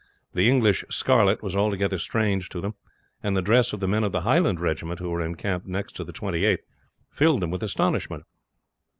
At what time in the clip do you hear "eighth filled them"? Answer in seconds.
6.43-7.51